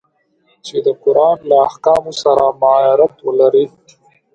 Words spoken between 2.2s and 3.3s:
سره مغایرت